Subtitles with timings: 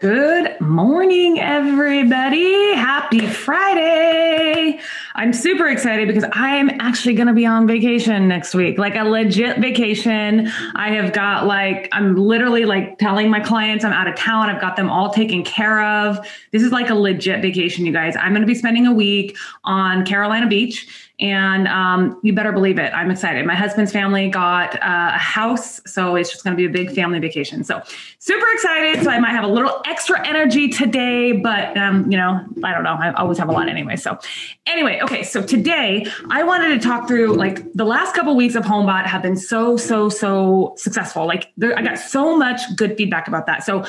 [0.00, 2.72] Good morning, everybody.
[2.72, 4.80] Happy Friday.
[5.14, 9.04] I'm super excited because I'm actually going to be on vacation next week, like a
[9.04, 10.50] legit vacation.
[10.74, 14.48] I have got like, I'm literally like telling my clients I'm out of town.
[14.48, 16.26] I've got them all taken care of.
[16.50, 18.16] This is like a legit vacation, you guys.
[18.16, 22.78] I'm going to be spending a week on Carolina Beach and um, you better believe
[22.78, 22.92] it.
[22.94, 23.44] I'm excited.
[23.44, 26.94] My husband's family got uh, a house, so it's just going to be a big
[26.94, 27.62] family vacation.
[27.62, 27.82] So
[28.18, 29.04] super excited.
[29.04, 32.84] So I might have a little extra energy today, but um, you know, I don't
[32.84, 32.96] know.
[32.98, 33.96] I always have a lot anyway.
[33.96, 34.18] So
[34.66, 35.22] anyway, okay.
[35.22, 39.22] So today I wanted to talk through like the last couple weeks of HomeBot have
[39.22, 41.26] been so so so successful.
[41.26, 43.62] Like there, I got so much good feedback about that.
[43.62, 43.84] So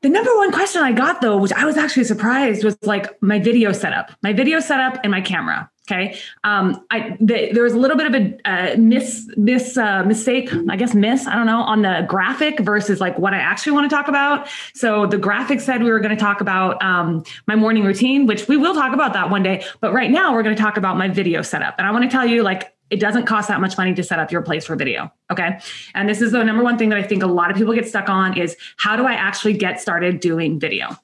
[0.00, 3.38] the number one question I got though, which I was actually surprised, was like my
[3.38, 5.70] video setup, my video setup, and my camera.
[5.88, 6.18] Okay.
[6.42, 10.50] Um, I the, there was a little bit of a uh, miss miss uh, mistake,
[10.68, 13.88] I guess miss, I don't know, on the graphic versus like what I actually want
[13.88, 14.48] to talk about.
[14.74, 18.48] So the graphic said we were going to talk about um, my morning routine, which
[18.48, 19.64] we will talk about that one day.
[19.80, 22.10] But right now we're going to talk about my video setup, and I want to
[22.10, 24.76] tell you like it doesn't cost that much money to set up your place for
[24.76, 25.58] video okay
[25.94, 27.84] and this is the number one thing that i think a lot of people get
[27.84, 30.96] stuck on is how do i actually get started doing video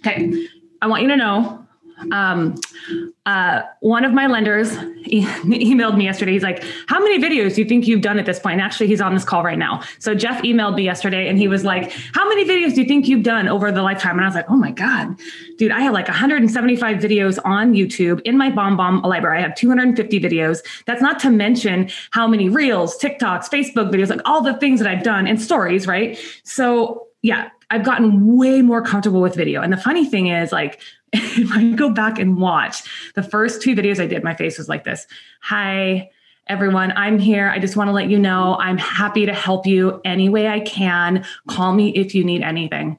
[0.00, 0.46] okay
[0.82, 1.65] i want you to know
[2.12, 2.54] um,
[3.24, 4.72] uh, one of my lenders
[5.06, 6.32] e- emailed me yesterday.
[6.32, 8.54] He's like, How many videos do you think you've done at this point?
[8.54, 9.82] And actually, he's on this call right now.
[9.98, 13.08] So, Jeff emailed me yesterday and he was like, How many videos do you think
[13.08, 14.16] you've done over the lifetime?
[14.16, 15.16] And I was like, Oh my God,
[15.58, 19.38] dude, I have like 175 videos on YouTube in my BombBomb library.
[19.38, 20.60] I have 250 videos.
[20.84, 24.88] That's not to mention how many reels, TikToks, Facebook videos, like all the things that
[24.88, 26.18] I've done and stories, right?
[26.44, 29.60] So, yeah, I've gotten way more comfortable with video.
[29.60, 30.80] And the funny thing is, like,
[31.16, 32.82] if I go back and watch
[33.14, 35.06] the first two videos I did, my face was like this
[35.42, 36.10] Hi,
[36.46, 36.92] everyone.
[36.96, 37.48] I'm here.
[37.48, 40.60] I just want to let you know I'm happy to help you any way I
[40.60, 41.24] can.
[41.48, 42.98] Call me if you need anything.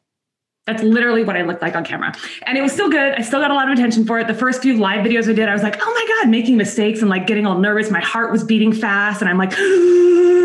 [0.66, 2.14] That's literally what I looked like on camera.
[2.46, 3.14] And it was still good.
[3.14, 4.28] I still got a lot of attention for it.
[4.28, 7.00] The first few live videos I did, I was like, oh my God, making mistakes
[7.00, 7.90] and like getting all nervous.
[7.90, 9.22] My heart was beating fast.
[9.22, 10.37] And I'm like, oh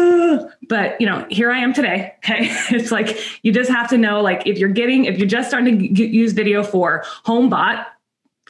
[0.72, 2.14] but you know, here I am today.
[2.24, 2.50] Okay.
[2.70, 5.78] It's like, you just have to know, like, if you're getting, if you're just starting
[5.78, 7.84] to g- use video for HomeBot,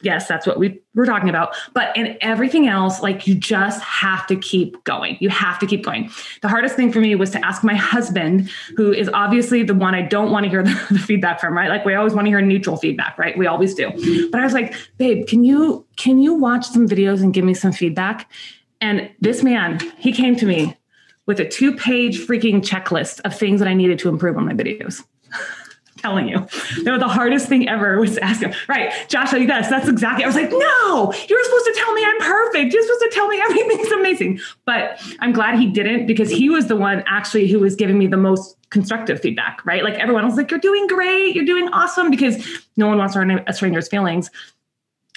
[0.03, 1.53] yes, that's what we were talking about.
[1.73, 5.17] But in everything else, like you just have to keep going.
[5.19, 6.11] You have to keep going.
[6.41, 9.93] The hardest thing for me was to ask my husband, who is obviously the one
[9.93, 11.67] I don't want to hear the, the feedback from, right?
[11.67, 13.37] Like we always want to hear neutral feedback, right?
[13.37, 13.91] We always do.
[14.31, 17.53] But I was like, babe, can you can you watch some videos and give me
[17.53, 18.31] some feedback?
[18.79, 20.77] And this man, he came to me
[21.25, 25.03] with a two-page freaking checklist of things that I needed to improve on my videos
[25.97, 26.39] telling you.
[26.83, 29.87] That was the hardest thing ever was to ask him, right, Joshua, you guys, that's
[29.87, 30.25] exactly.
[30.25, 32.73] I was like, no, you were supposed to tell me I'm perfect.
[32.73, 34.39] You're supposed to tell me everything's amazing.
[34.65, 38.07] But I'm glad he didn't because he was the one actually who was giving me
[38.07, 39.83] the most constructive feedback, right?
[39.83, 42.45] Like everyone was like, you're doing great, you're doing awesome because
[42.75, 44.29] no one wants to hurt a stranger's feelings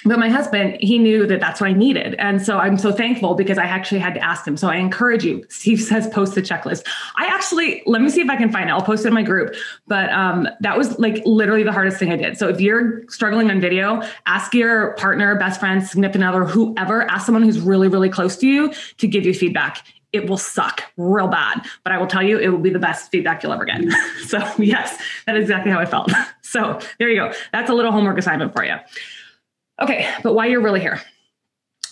[0.07, 2.15] but my husband he knew that that's what i needed.
[2.15, 4.57] And so i'm so thankful because i actually had to ask him.
[4.57, 6.87] So i encourage you steve says post the checklist.
[7.15, 8.73] I actually let me see if i can find it.
[8.73, 9.55] I'll post it in my group.
[9.87, 12.37] But um, that was like literally the hardest thing i did.
[12.37, 17.25] So if you're struggling on video ask your partner best friend significant other whoever ask
[17.25, 19.83] someone who's really really close to you to give you feedback.
[20.13, 23.11] It will suck real bad, but I will tell you, it will be the best
[23.11, 23.81] feedback you'll ever get.
[24.27, 26.11] so, yes, that is exactly how I felt.
[26.41, 27.33] so, there you go.
[27.51, 28.75] That's a little homework assignment for you.
[29.79, 31.01] Okay, but why you're really here.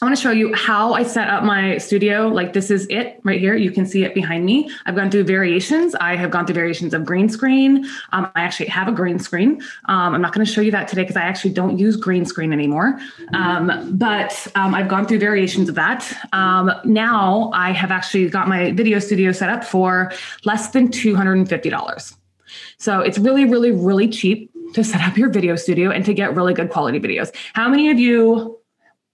[0.01, 2.28] I want to show you how I set up my studio.
[2.28, 3.56] Like this is it right here.
[3.56, 4.69] You can see it behind me.
[4.85, 5.96] I've gone through variations.
[5.96, 7.85] I have gone through variations of green screen.
[8.12, 9.62] Um, I actually have a green screen.
[9.85, 12.25] Um, I'm not going to show you that today because I actually don't use green
[12.25, 13.00] screen anymore.
[13.34, 16.11] Um, but um, I've gone through variations of that.
[16.34, 20.11] Um, now I have actually got my video studio set up for
[20.43, 22.16] less than $250.
[22.78, 26.35] So it's really, really, really cheap to set up your video studio and to get
[26.35, 27.33] really good quality videos.
[27.53, 28.59] How many of you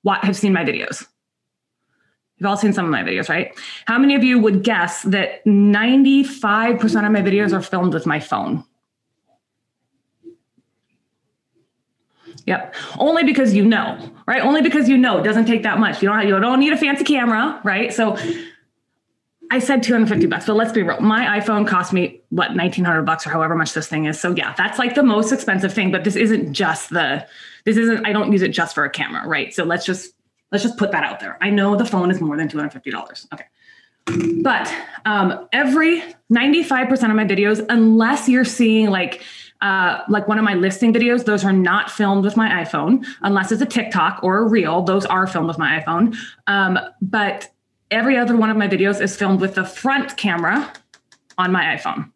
[0.06, 1.06] have seen my videos?
[2.38, 3.52] You've all seen some of my videos, right?
[3.86, 8.20] How many of you would guess that 95% of my videos are filmed with my
[8.20, 8.64] phone?
[12.48, 12.74] Yep.
[12.98, 14.42] Only because you know, right?
[14.42, 16.02] Only because you know it doesn't take that much.
[16.02, 17.94] You don't have, you don't need a fancy camera, right?
[17.94, 18.18] So
[19.52, 21.02] I said 250 bucks, but let's be real.
[21.02, 24.18] My iPhone cost me what 1900 bucks or however much this thing is.
[24.18, 27.28] So yeah, that's like the most expensive thing, but this isn't just the
[27.66, 29.54] this isn't I don't use it just for a camera, right?
[29.54, 30.14] So let's just
[30.54, 31.38] let's just put that out there.
[31.42, 33.28] I know the phone is more than $250.
[33.34, 33.44] Okay.
[34.42, 34.74] but
[35.06, 36.02] um, every
[36.32, 39.22] 95% of my videos, unless you're seeing like
[39.60, 43.52] uh, like one of my listing videos, those are not filmed with my iPhone, unless
[43.52, 44.82] it's a TikTok or a reel.
[44.82, 46.16] Those are filmed with my iPhone.
[46.48, 47.50] Um, but
[47.92, 50.74] every other one of my videos is filmed with the front camera
[51.38, 52.12] on my iPhone.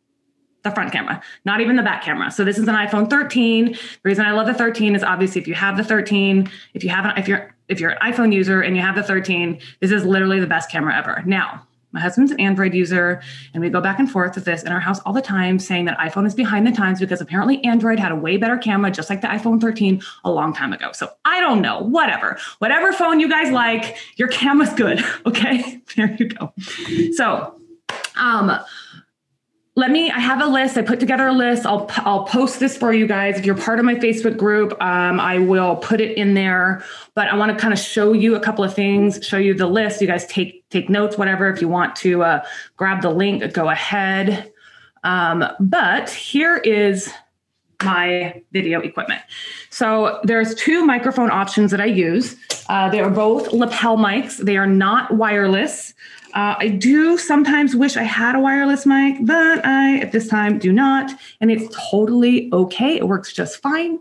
[0.63, 2.31] The front camera, not even the back camera.
[2.31, 3.73] So this is an iPhone 13.
[3.73, 6.89] The reason I love the 13 is obviously if you have the 13, if you
[6.89, 10.05] haven't, if you're if you're an iPhone user and you have the 13, this is
[10.05, 11.21] literally the best camera ever.
[11.25, 11.64] Now,
[11.95, 13.21] my husband's an Android user,
[13.53, 15.85] and we go back and forth with this in our house all the time, saying
[15.85, 19.09] that iPhone is behind the times because apparently Android had a way better camera, just
[19.09, 20.91] like the iPhone 13 a long time ago.
[20.91, 22.37] So I don't know, whatever.
[22.59, 25.03] Whatever phone you guys like, your camera's good.
[25.25, 26.53] Okay, there you go.
[27.13, 27.59] So,
[28.15, 28.51] um,
[29.75, 31.65] let me i have a list i put together a list.
[31.65, 33.37] I'll i'll post this for you guys.
[33.37, 36.83] If you're part of my facebook group um, i will put it in there.
[37.13, 39.67] But i want to kind of show you a couple of things show you the
[39.67, 40.01] list.
[40.01, 41.49] You guys take take notes whatever.
[41.49, 42.45] If you want to uh,
[42.77, 44.51] grab the link go ahead.
[45.03, 47.11] Um, but here is
[47.83, 49.21] my video equipment.
[49.69, 52.37] So there's two microphone options that i use.
[52.69, 54.37] Uh, they are both lapel mics.
[54.37, 55.93] They are not wireless
[56.35, 60.59] uh, I do sometimes wish I had a wireless mic, but I at this time
[60.59, 61.09] do not,
[61.39, 62.97] and it's totally okay.
[62.97, 63.99] It works just fine.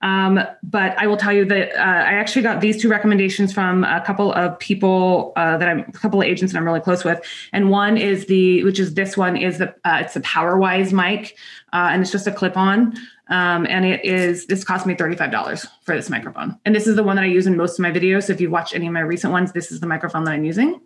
[0.00, 3.84] Um, but I will tell you that uh, I actually got these two recommendations from
[3.84, 7.04] a couple of people uh, that I'm a couple of agents that I'm really close
[7.04, 7.20] with,
[7.52, 11.36] and one is the which is this one is the uh, it's a PowerWise mic,
[11.74, 12.96] uh, and it's just a clip-on.
[13.28, 17.02] Um, and it is this cost me $35 for this microphone and this is the
[17.02, 18.92] one that i use in most of my videos so if you watch any of
[18.92, 20.80] my recent ones this is the microphone that i'm using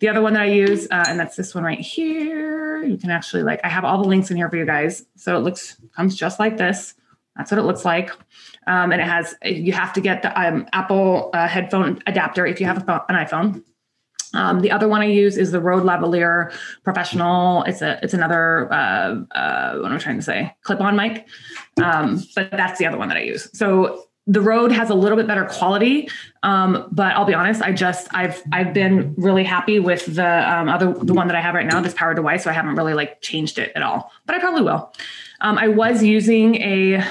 [0.00, 2.84] the other one that I use, uh, and that's this one right here.
[2.84, 5.06] You can actually like, I have all the links in here for you guys.
[5.16, 6.94] So it looks, comes just like this.
[7.36, 8.10] That's what it looks like.
[8.66, 12.60] Um, and it has, you have to get the um, Apple uh, headphone adapter if
[12.60, 13.62] you have a, an iPhone.
[14.34, 16.52] Um, the other one I use is the Rode Lavalier
[16.82, 17.62] Professional.
[17.62, 20.54] It's a it's another uh, uh, what am I trying to say?
[20.62, 21.26] Clip-on mic,
[21.82, 23.48] um, but that's the other one that I use.
[23.56, 26.08] So the Rode has a little bit better quality
[26.42, 30.68] um, but i'll be honest i just i've i've been really happy with the um,
[30.68, 33.20] other the one that i have right now this PowerDeWise so i haven't really like
[33.20, 34.92] changed it at all but i probably will.
[35.40, 37.04] Um, i was using a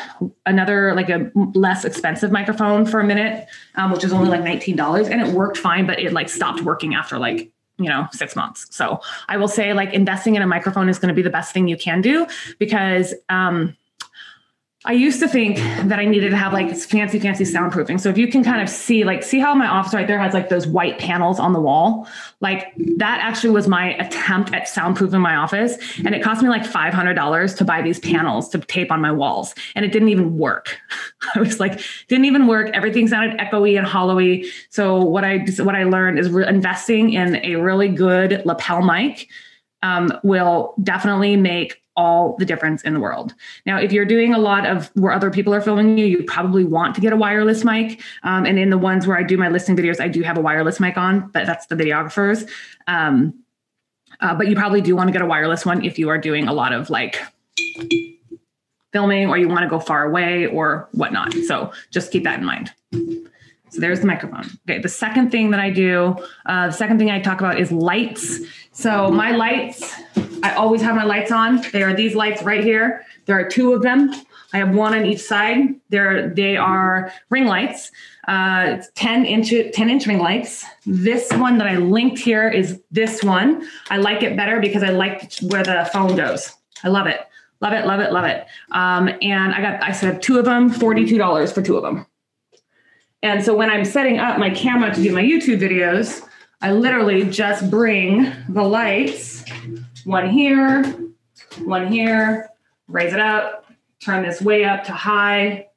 [0.45, 5.09] another like a less expensive microphone for a minute um, which is only like $19
[5.09, 8.67] and it worked fine but it like stopped working after like you know six months.
[8.69, 11.53] So i will say like investing in a microphone is going to be the best
[11.53, 12.25] thing you can do
[12.57, 13.75] because um,
[14.85, 17.99] I used to think that I needed to have like fancy, fancy soundproofing.
[17.99, 20.33] So if you can kind of see, like, see how my office right there has
[20.33, 22.07] like those white panels on the wall,
[22.39, 26.65] like that actually was my attempt at soundproofing my office, and it cost me like
[26.65, 30.09] five hundred dollars to buy these panels to tape on my walls, and it didn't
[30.09, 30.77] even work.
[31.35, 32.69] I was like, didn't even work.
[32.73, 34.45] Everything sounded echoey and hollowy.
[34.69, 39.29] So what I what I learned is re- investing in a really good lapel mic
[39.81, 43.33] um, will definitely make all the difference in the world.
[43.65, 46.63] Now, if you're doing a lot of where other people are filming you, you probably
[46.63, 48.01] want to get a wireless mic.
[48.23, 50.41] Um, and in the ones where I do my listing videos, I do have a
[50.41, 52.49] wireless mic on, but that's the videographers.
[52.87, 53.33] Um,
[54.19, 56.47] uh, but you probably do want to get a wireless one if you are doing
[56.47, 57.19] a lot of like
[58.93, 61.33] filming or you want to go far away or whatnot.
[61.33, 62.71] So just keep that in mind.
[63.69, 64.45] So there's the microphone.
[64.69, 67.73] Okay, the second thing that I do, uh, the second thing I talk about is
[67.73, 68.39] lights.
[68.71, 69.93] So my lights,
[70.45, 71.63] I always have my lights on.
[71.73, 73.03] They are these lights right here.
[73.25, 74.13] There are two of them.
[74.53, 75.73] I have one on each side.
[75.89, 77.89] They are ring lights.
[78.27, 80.63] Uh, 10 inch 10 inch ring lights.
[80.85, 83.67] This one that I linked here is this one.
[83.89, 86.53] I like it better because I like where the phone goes.
[86.83, 87.21] I love it.
[87.59, 88.45] Love it, love it, love it.
[88.71, 92.05] Um, and I got I said two of them, $42 for two of them.
[93.23, 96.21] And so when I'm setting up my camera to do my YouTube videos,
[96.61, 99.43] I literally just bring the lights,
[100.05, 100.83] one here,
[101.63, 102.49] one here,
[102.87, 103.65] raise it up,
[104.03, 105.67] turn this way up to high,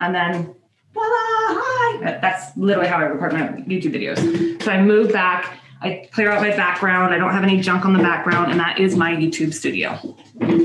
[0.00, 0.54] and then
[0.94, 2.18] voila.
[2.20, 4.62] That's literally how I record my YouTube videos.
[4.62, 7.14] So I move back, I clear out my background.
[7.14, 9.98] I don't have any junk on the background, and that is my YouTube studio.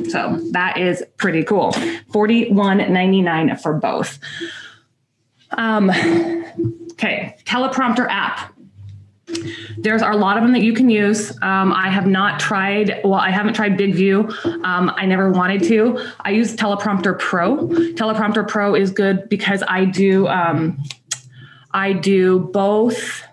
[0.10, 1.72] So that is pretty cool.
[1.72, 4.20] $41.99 for both.
[5.52, 5.90] Um,
[6.92, 8.55] okay, teleprompter app.
[9.78, 11.32] There's a lot of them that you can use.
[11.42, 14.64] Um, I have not tried, well, I haven't tried BigVu.
[14.64, 16.00] Um, I never wanted to.
[16.20, 17.68] I use Teleprompter Pro.
[17.68, 20.82] Teleprompter Pro is good because I do, um,
[21.74, 23.24] I do both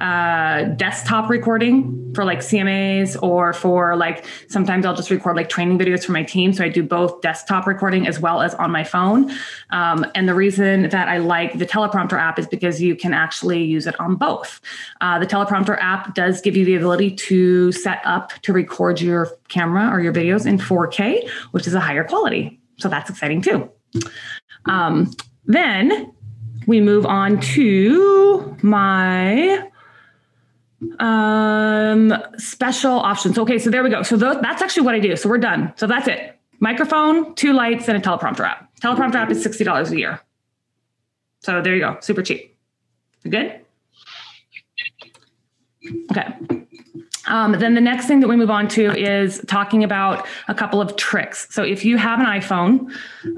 [0.00, 5.78] uh, desktop recording for like CMAs or for like sometimes I'll just record like training
[5.78, 6.52] videos for my team.
[6.52, 9.30] So I do both desktop recording as well as on my phone.
[9.70, 13.62] Um, and the reason that I like the teleprompter app is because you can actually
[13.62, 14.60] use it on both.
[15.00, 19.28] Uh, the teleprompter app does give you the ability to set up to record your
[19.48, 22.58] camera or your videos in 4K, which is a higher quality.
[22.78, 23.70] So that's exciting too.
[24.64, 25.10] Um,
[25.44, 26.12] then
[26.66, 29.69] we move on to my
[30.98, 33.38] um, special options.
[33.38, 34.02] Okay, so there we go.
[34.02, 35.16] So that's actually what I do.
[35.16, 35.72] So we're done.
[35.76, 36.38] So that's it.
[36.58, 38.68] Microphone, two lights, and a teleprompter app.
[38.80, 40.20] Teleprompter app is sixty dollars a year.
[41.40, 41.96] So there you go.
[42.00, 42.56] Super cheap.
[43.24, 43.60] You good?
[46.10, 46.66] Okay.
[47.26, 50.80] Um, then the next thing that we move on to is talking about a couple
[50.80, 51.46] of tricks.
[51.50, 52.90] So if you have an iPhone,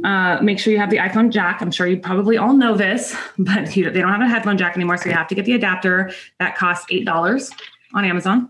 [0.05, 1.61] uh, make sure you have the iPhone jack.
[1.61, 4.77] I'm sure you probably all know this, but you, they don't have a headphone jack
[4.77, 6.12] anymore, so you have to get the adapter.
[6.39, 7.51] That costs eight dollars
[7.95, 8.49] on Amazon.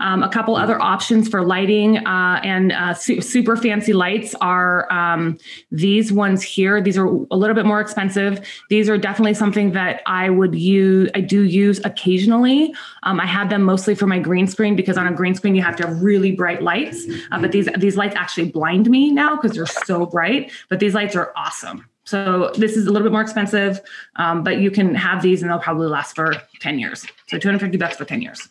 [0.00, 4.90] Um, a couple other options for lighting uh, and uh, su- super fancy lights are
[4.92, 5.38] um,
[5.72, 6.80] these ones here.
[6.80, 8.46] These are a little bit more expensive.
[8.70, 11.10] These are definitely something that I would use.
[11.14, 12.72] I do use occasionally.
[13.02, 15.62] Um, I have them mostly for my green screen because on a green screen you
[15.62, 17.04] have to have really bright lights.
[17.32, 20.52] Uh, but these these lights actually blind me now because they're so bright.
[20.68, 21.86] But these lights are awesome.
[22.04, 23.82] So this is a little bit more expensive,
[24.16, 27.04] um, but you can have these and they'll probably last for 10 years.
[27.26, 28.48] So 250 bucks for 10 years.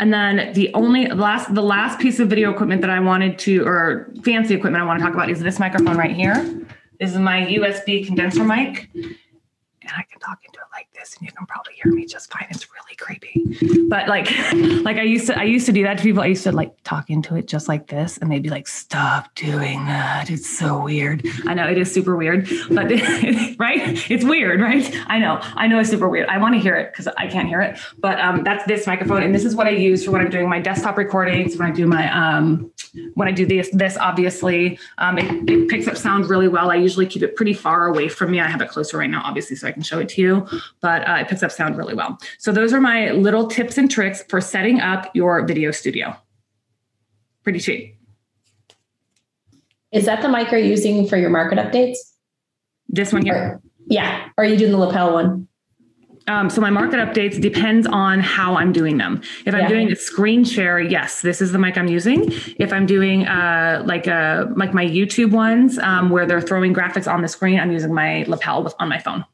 [0.00, 3.66] And then the only last the last piece of video equipment that I wanted to
[3.66, 6.36] or fancy equipment I want to talk about is this microphone right here.
[6.98, 8.88] This is my USB condenser mic.
[8.94, 12.32] And I can talk into it like this and you can probably hear me just
[12.32, 12.46] fine.
[12.50, 13.86] It's really creepy.
[13.88, 14.30] But like
[14.84, 16.22] like I used to I used to do that to people.
[16.22, 19.34] I used to like talk into it just like this and they'd be like, stop
[19.34, 20.30] doing that.
[20.30, 21.26] It's so weird.
[21.46, 22.90] I know it is super weird, but
[23.58, 24.10] right?
[24.10, 24.88] It's weird, right?
[25.06, 25.38] I know.
[25.42, 26.28] I know it's super weird.
[26.28, 27.78] I want to hear it because I can't hear it.
[27.98, 29.22] But um, that's this microphone.
[29.22, 31.72] And this is what I use for when I'm doing my desktop recordings, when I
[31.72, 32.70] do my um
[33.14, 36.70] when I do this, this obviously um, it, it picks up sound really well.
[36.70, 38.40] I usually keep it pretty far away from me.
[38.40, 40.46] I have it closer right now, obviously, so I can show it to you.
[40.90, 42.18] But uh, it picks up sound really well.
[42.38, 46.16] So those are my little tips and tricks for setting up your video studio.
[47.44, 47.96] Pretty cheap.
[49.92, 51.98] Is that the mic you're using for your market updates?
[52.88, 53.34] This one here.
[53.34, 54.30] Or, yeah.
[54.36, 55.46] Or are you doing the lapel one?
[56.26, 59.22] Um, so my market updates depends on how I'm doing them.
[59.46, 59.68] If I'm yeah.
[59.68, 62.32] doing a screen share, yes, this is the mic I'm using.
[62.58, 66.74] If I'm doing uh, like a uh, like my YouTube ones um, where they're throwing
[66.74, 69.24] graphics on the screen, I'm using my lapel with, on my phone.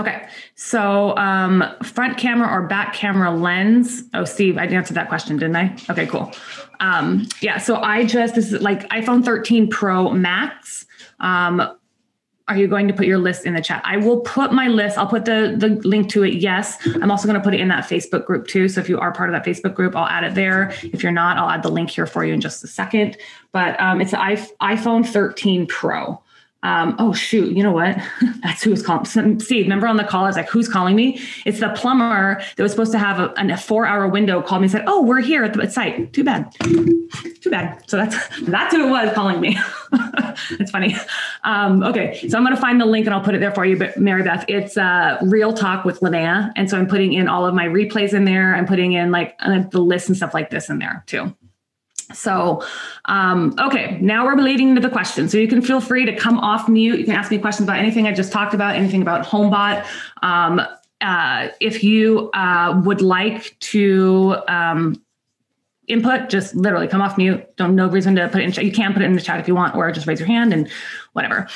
[0.00, 4.04] Okay, so um, front camera or back camera lens.
[4.14, 5.76] Oh, Steve, I answered that question, didn't I?
[5.90, 6.32] Okay, cool.
[6.80, 10.86] Um, yeah, so I just this is like iPhone 13 Pro Max.
[11.20, 11.76] Um,
[12.48, 13.82] are you going to put your list in the chat?
[13.84, 14.96] I will put my list.
[14.96, 16.32] I'll put the the link to it.
[16.36, 18.68] Yes, I'm also going to put it in that Facebook group too.
[18.68, 20.72] So if you are part of that Facebook group, I'll add it there.
[20.82, 23.18] If you're not, I'll add the link here for you in just a second.
[23.52, 26.22] But um, it's iPhone 13 Pro.
[26.62, 27.96] Um, oh shoot, you know what?
[28.42, 29.04] That's who's calling.
[29.40, 32.62] Steve, remember on the call, I was like, "Who's calling me?" It's the plumber that
[32.62, 34.42] was supposed to have a, a four-hour window.
[34.42, 36.52] Called me and said, "Oh, we're here at the site." Too bad.
[36.60, 37.82] Too bad.
[37.88, 39.58] So that's that's who it was calling me.
[40.52, 40.94] it's funny.
[41.44, 43.64] Um, okay, so I'm going to find the link and I'll put it there for
[43.64, 43.78] you.
[43.78, 47.46] But Mary Beth, it's uh, Real Talk with Linnea, and so I'm putting in all
[47.46, 48.54] of my replays in there.
[48.54, 51.34] I'm putting in like uh, the list and stuff like this in there too.
[52.12, 52.64] So,
[53.06, 55.32] um, okay, now we're leading to the questions.
[55.32, 56.98] So you can feel free to come off mute.
[56.98, 59.86] You can ask me questions about anything I just talked about, anything about HomeBot.
[60.22, 60.60] Um,
[61.00, 65.02] uh, if you uh, would like to um,
[65.88, 67.56] input, just literally come off mute.
[67.56, 68.64] Don't no reason to put it in chat.
[68.64, 70.52] You can put it in the chat if you want, or just raise your hand
[70.52, 70.68] and
[71.12, 71.48] whatever.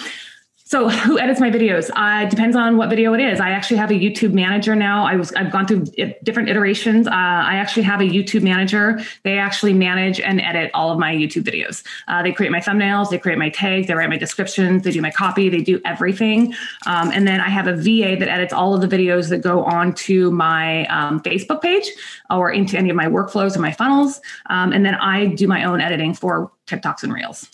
[0.74, 1.88] So who edits my videos?
[1.94, 3.38] Uh, depends on what video it is.
[3.38, 5.06] I actually have a YouTube manager now.
[5.06, 5.84] I was I've gone through
[6.24, 7.06] different iterations.
[7.06, 9.00] Uh, I actually have a YouTube manager.
[9.22, 11.84] They actually manage and edit all of my YouTube videos.
[12.08, 15.00] Uh, they create my thumbnails, they create my tags, they write my descriptions, they do
[15.00, 16.52] my copy, they do everything.
[16.86, 19.62] Um, and then I have a VA that edits all of the videos that go
[19.62, 21.88] onto my um, Facebook page
[22.30, 24.20] or into any of my workflows or my funnels.
[24.46, 27.48] Um, and then I do my own editing for TikToks and Reels.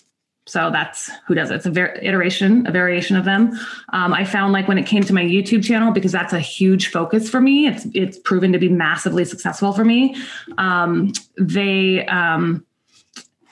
[0.46, 1.56] So that's who does it.
[1.56, 3.52] It's a ver- iteration, a variation of them.
[3.92, 6.88] Um, I found like when it came to my YouTube channel, because that's a huge
[6.88, 7.66] focus for me.
[7.66, 10.16] It's it's proven to be massively successful for me.
[10.58, 12.66] Um, they um,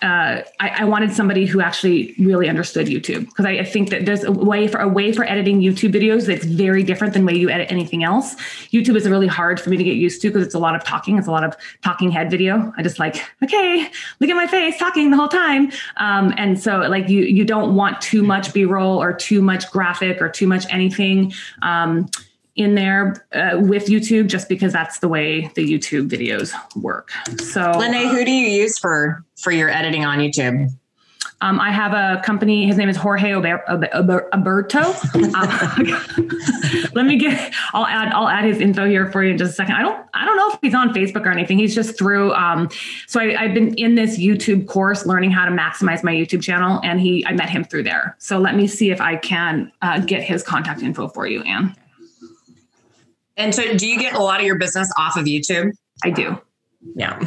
[0.02, 4.06] uh, I, I, wanted somebody who actually really understood YouTube because I, I, think that
[4.06, 7.34] there's a way for a way for editing YouTube videos that's very different than way
[7.34, 8.36] you edit anything else.
[8.72, 10.84] YouTube is really hard for me to get used to because it's a lot of
[10.84, 11.18] talking.
[11.18, 12.72] It's a lot of talking head video.
[12.76, 13.90] I just like, okay,
[14.20, 15.72] look at my face talking the whole time.
[15.96, 20.22] Um, and so like you you don't want too much B-roll or too much graphic
[20.22, 21.32] or too much anything.
[21.62, 22.08] Um,
[22.58, 27.12] in there uh, with YouTube just because that's the way the YouTube videos work.
[27.40, 30.68] So, Lene, who do you use for for your editing on YouTube?
[31.40, 32.66] Um, I have a company.
[32.66, 34.92] His name is Jorge Aberto.
[35.34, 37.54] uh, let me get.
[37.72, 38.12] I'll add.
[38.12, 39.76] I'll add his info here for you in just a second.
[39.76, 40.04] I don't.
[40.14, 41.56] I don't know if he's on Facebook or anything.
[41.56, 42.32] He's just through.
[42.34, 42.68] Um,
[43.06, 46.80] so I, have been in this YouTube course learning how to maximize my YouTube channel,
[46.82, 47.24] and he.
[47.24, 48.16] I met him through there.
[48.18, 51.76] So let me see if I can uh, get his contact info for you, Anne.
[53.38, 55.72] And so, do you get a lot of your business off of YouTube?
[56.04, 56.38] I do.
[56.94, 57.18] Yeah.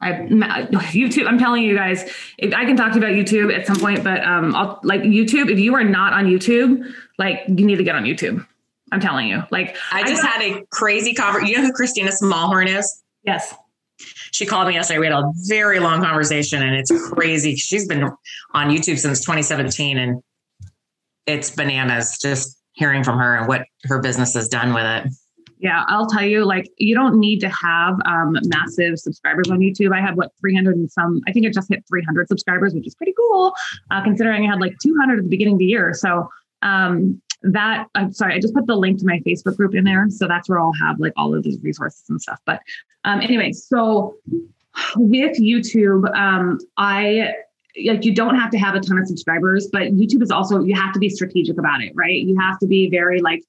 [0.00, 1.26] I YouTube.
[1.26, 4.04] I'm telling you guys, if I can talk to you about YouTube at some point,
[4.04, 5.50] but um, I'll like YouTube.
[5.50, 8.46] If you are not on YouTube, like you need to get on YouTube.
[8.92, 9.42] I'm telling you.
[9.50, 11.52] Like I just I had a crazy conversation.
[11.52, 13.02] You know who Christina Smallhorn is?
[13.24, 13.54] Yes.
[14.30, 15.00] She called me yesterday.
[15.00, 17.56] We had a very long conversation, and it's crazy.
[17.56, 20.22] She's been on YouTube since 2017, and
[21.26, 22.18] it's bananas.
[22.22, 25.12] Just hearing from her and what her business has done with it.
[25.60, 29.92] Yeah, I'll tell you, like, you don't need to have um, massive subscribers on YouTube.
[29.92, 32.94] I had what 300 and some, I think it just hit 300 subscribers, which is
[32.94, 33.52] pretty cool,
[33.90, 35.92] uh, considering I had like 200 at the beginning of the year.
[35.94, 36.28] So,
[36.62, 40.06] um, that I'm sorry, I just put the link to my Facebook group in there.
[40.10, 42.40] So that's where I'll have like all of these resources and stuff.
[42.44, 42.60] But
[43.04, 44.16] um, anyway, so
[44.96, 47.34] with YouTube, um, I
[47.86, 50.74] like you don't have to have a ton of subscribers, but YouTube is also you
[50.74, 52.20] have to be strategic about it, right?
[52.20, 53.42] You have to be very like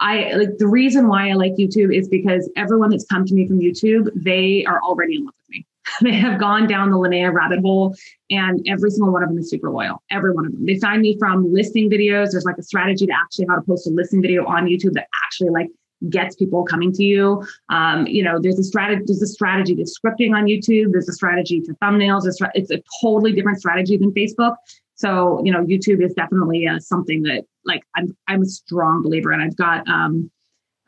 [0.00, 3.46] I like the reason why I like YouTube is because everyone that's come to me
[3.46, 5.66] from YouTube, they are already in love with me.
[6.02, 7.94] they have gone down the Linnea rabbit hole,
[8.30, 10.02] and every single one of them is super loyal.
[10.10, 10.66] Every one of them.
[10.66, 12.32] They find me from listing videos.
[12.32, 15.08] There's like a strategy to actually how to post a listing video on YouTube that
[15.24, 15.68] actually like
[16.10, 17.44] gets people coming to you.
[17.68, 20.92] Um, you know, there's a strategy, there's a strategy to scripting on YouTube.
[20.92, 22.26] There's a strategy to thumbnails.
[22.26, 24.56] It's, it's a totally different strategy than Facebook.
[24.94, 29.30] So, you know, YouTube is definitely uh, something that like I'm, I'm a strong believer
[29.30, 30.30] and I've got, um,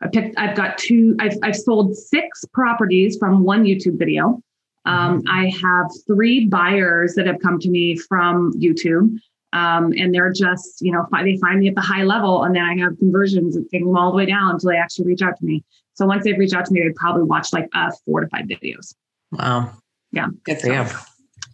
[0.01, 4.41] I picked, I've got two, I've, I've sold six properties from one YouTube video.
[4.85, 9.15] Um, I have three buyers that have come to me from YouTube.
[9.51, 12.63] Um, and they're just, you know, they find me at the high level, and then
[12.63, 15.37] I have conversions and take them all the way down until they actually reach out
[15.37, 15.63] to me.
[15.93, 18.45] So once they've reached out to me, they probably watch like uh, four to five
[18.45, 18.93] videos.
[19.31, 19.73] Wow.
[20.11, 20.27] Yeah.
[20.43, 20.73] Good for so,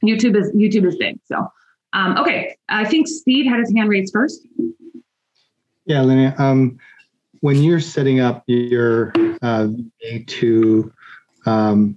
[0.03, 0.17] you.
[0.17, 1.19] YouTube is YouTube is big.
[1.25, 1.47] So,
[1.93, 4.45] um, okay, I think Steve had his hand raised first.
[5.85, 6.37] Yeah, Linnea.
[6.39, 6.77] Um,
[7.41, 9.67] when you're setting up your uh,
[10.27, 10.93] to
[11.45, 11.95] um,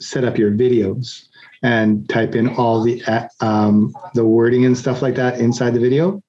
[0.00, 1.26] set up your videos,
[1.62, 3.02] and type in all the
[3.40, 6.22] um, the wording and stuff like that inside the video.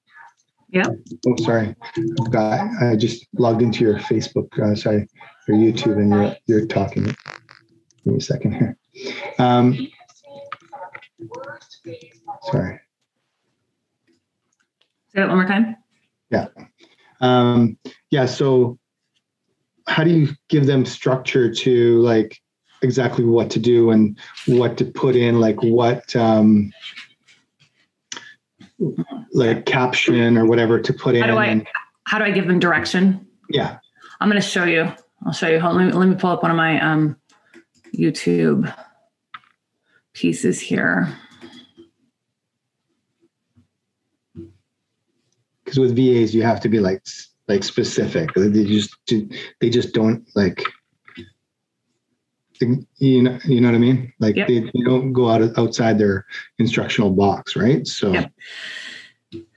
[0.72, 0.86] Yeah.
[1.26, 1.74] Oh, sorry.
[2.30, 5.08] Got, I just logged into your Facebook, uh, sorry,
[5.48, 7.04] your YouTube, and you're you're talking.
[7.04, 7.16] Give
[8.06, 8.76] me a second here.
[9.38, 9.88] Um,
[12.50, 12.80] sorry.
[15.08, 15.76] Say that one more time.
[16.30, 16.46] Yeah.
[17.20, 17.76] Um,
[18.10, 18.26] yeah.
[18.26, 18.78] So,
[19.88, 22.38] how do you give them structure to like
[22.82, 26.72] exactly what to do and what to put in, like what um,
[29.32, 31.22] like caption or whatever to put in.
[31.22, 31.64] How do I
[32.04, 33.26] how do I give them direction?
[33.48, 33.78] Yeah.
[34.20, 34.92] I'm gonna show you.
[35.24, 35.60] I'll show you.
[35.60, 37.16] Hold, let, me, let me pull up one of my um,
[37.94, 38.72] YouTube
[40.14, 41.08] pieces here.
[45.64, 47.02] Because with VAs, you have to be like
[47.48, 48.32] like specific.
[48.34, 48.96] They just
[49.60, 50.64] they just don't like
[52.60, 54.12] you know, you know what I mean?
[54.18, 54.48] Like yep.
[54.48, 56.26] they, they, don't go out outside their
[56.58, 57.86] instructional box, right?
[57.86, 58.12] So.
[58.12, 58.32] Yep.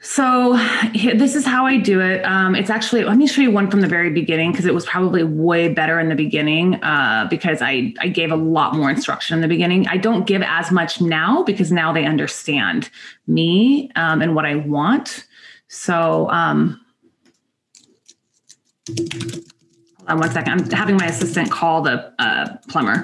[0.02, 0.54] So
[0.94, 2.24] this is how I do it.
[2.26, 4.86] Um, it's actually let me show you one from the very beginning because it was
[4.86, 9.36] probably way better in the beginning uh, because I I gave a lot more instruction
[9.36, 9.88] in the beginning.
[9.88, 12.90] I don't give as much now because now they understand
[13.28, 15.26] me um, and what I want.
[15.70, 16.80] So um,
[20.08, 20.54] on one second.
[20.54, 23.04] I'm having my assistant call the uh, plumber.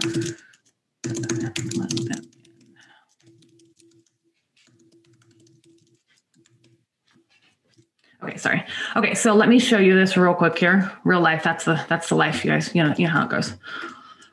[8.21, 8.65] Okay, sorry.
[8.95, 10.91] Okay, so let me show you this real quick here.
[11.05, 11.43] Real life.
[11.43, 12.73] That's the that's the life, you guys.
[12.75, 13.53] You know, you know how it goes.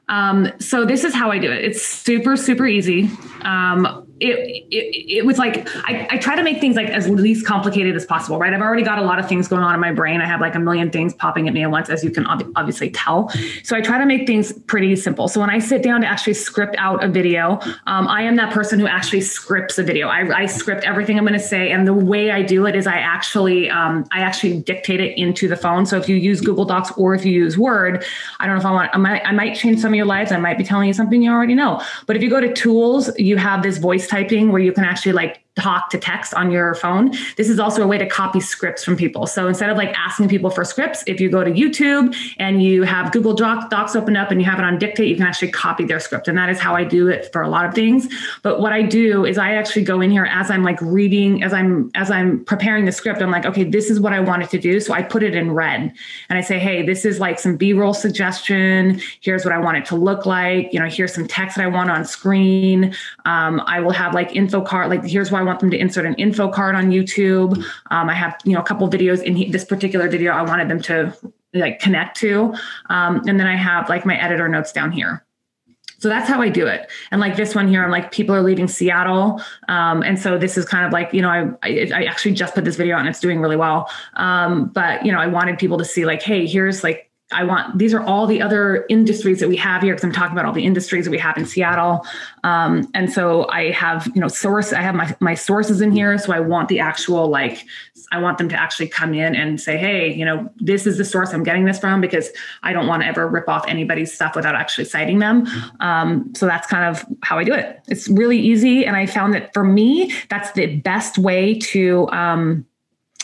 [0.08, 1.64] Um, so this is how I do it.
[1.64, 3.10] It's super, super easy.
[3.42, 7.46] Um, it, it, it was like I, I try to make things like as least
[7.46, 8.52] complicated as possible right?
[8.52, 10.22] I've already got a lot of things going on in my brain.
[10.22, 12.50] I have like a million things popping at me at once as you can ob-
[12.56, 13.30] obviously tell.
[13.62, 15.28] So i try to make things pretty simple.
[15.28, 18.52] So when i sit down to actually script out a video um, i am that
[18.52, 20.08] person who actually scripts a video.
[20.08, 22.86] I, I script everything i'm going to say and the way i do it is
[22.86, 25.84] i actually um, i actually dictate it into the phone.
[25.84, 28.04] So if you use google docs or if you use word
[28.40, 30.32] i don't know if i want i might, I might change some of your lives.
[30.32, 31.82] I might be telling you something you already know.
[32.06, 35.12] But if you go to tools you have this voice typing where you can actually
[35.12, 37.12] like talk to text on your phone.
[37.36, 39.26] This is also a way to copy scripts from people.
[39.26, 42.82] So instead of like asking people for scripts, if you go to YouTube and you
[42.82, 45.84] have Google Docs open up and you have it on dictate, you can actually copy
[45.84, 46.28] their script.
[46.28, 48.06] And that is how I do it for a lot of things.
[48.42, 51.54] But what I do is I actually go in here as I'm like reading, as
[51.54, 54.58] I'm as I'm preparing the script, I'm like, okay, this is what I wanted to
[54.58, 54.78] do.
[54.78, 55.92] So I put it in red
[56.28, 59.00] and I say, hey, this is like some B-roll suggestion.
[59.22, 60.72] Here's what I want it to look like.
[60.74, 62.94] You know, here's some text that I want on screen.
[63.24, 66.14] Um, I will have like info card, like here's why want them to insert an
[66.14, 67.56] info card on YouTube.
[67.90, 70.80] Um, I have, you know, a couple videos in this particular video I wanted them
[70.82, 71.16] to
[71.54, 72.54] like connect to.
[72.90, 75.26] Um, and then I have like my editor notes down here.
[75.98, 76.90] So that's how I do it.
[77.10, 79.40] And like this one here, I'm like, people are leaving Seattle.
[79.68, 82.54] Um, and so this is kind of like, you know, I, I, I, actually just
[82.54, 83.90] put this video on, it's doing really well.
[84.14, 87.76] Um, but, you know, I wanted people to see like, hey, here's like I want
[87.76, 90.52] these are all the other industries that we have here because I'm talking about all
[90.52, 92.06] the industries that we have in Seattle.
[92.44, 96.16] Um, and so I have, you know, source, I have my, my sources in here.
[96.18, 97.64] So I want the actual, like,
[98.12, 101.04] I want them to actually come in and say, hey, you know, this is the
[101.04, 102.30] source I'm getting this from because
[102.62, 105.48] I don't want to ever rip off anybody's stuff without actually citing them.
[105.80, 107.80] Um, so that's kind of how I do it.
[107.88, 108.86] It's really easy.
[108.86, 112.64] And I found that for me, that's the best way to, um,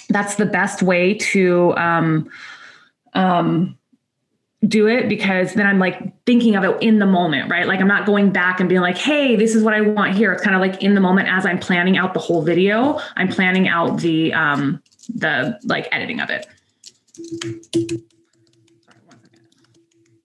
[0.09, 2.29] that's the best way to, um,
[3.15, 3.79] um,
[4.67, 7.67] do it because then I'm like thinking of it in the moment, right?
[7.67, 10.33] Like I'm not going back and being like, hey, this is what I want here.
[10.33, 13.29] It's kind of like in the moment as I'm planning out the whole video, I'm
[13.29, 14.81] planning out the um
[15.15, 16.47] the like editing of it.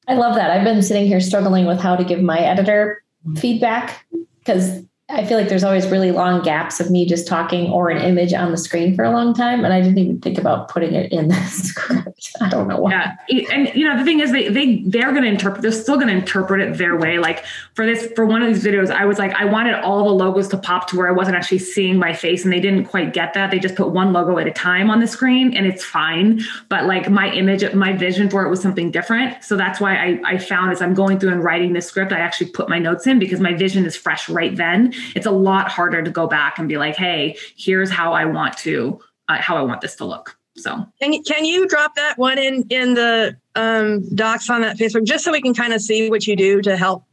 [0.07, 0.51] I love that.
[0.51, 3.03] I've been sitting here struggling with how to give my editor
[3.35, 4.05] feedback
[4.39, 8.01] because I feel like there's always really long gaps of me just talking or an
[8.01, 9.63] image on the screen for a long time.
[9.63, 12.35] And I didn't even think about putting it in the script.
[12.41, 12.91] I don't know why.
[12.91, 13.45] Yeah.
[13.49, 16.59] And you know, the thing is they they they're gonna interpret they're still gonna interpret
[16.59, 17.19] it their way.
[17.19, 20.11] Like for this for one of these videos, I was like, I wanted all the
[20.11, 23.13] logos to pop to where I wasn't actually seeing my face and they didn't quite
[23.13, 23.49] get that.
[23.49, 26.41] They just put one logo at a time on the screen and it's fine.
[26.67, 29.41] But like my image, my vision for it was something different.
[29.41, 32.19] So that's why I, I found as I'm going through and writing this script, I
[32.19, 35.69] actually put my notes in because my vision is fresh right then it's a lot
[35.69, 39.57] harder to go back and be like, hey, here's how I want to, uh, how
[39.57, 40.37] I want this to look.
[40.57, 44.77] So can you, can you drop that one in in the um, docs on that
[44.77, 47.03] Facebook just so we can kind of see what you do to help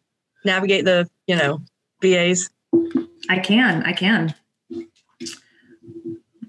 [0.44, 1.60] navigate the you know
[2.00, 2.48] VAs?
[3.28, 4.34] I can, I can.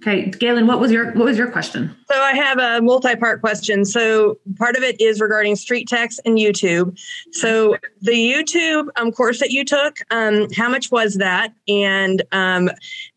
[0.08, 1.96] Okay, Galen, what was your what was your question?
[2.08, 3.86] So I have a multi-part question.
[3.86, 6.96] So part of it is regarding StreetText and YouTube.
[7.32, 11.54] So the YouTube um, course that you took, um, how much was that?
[11.68, 12.70] And um,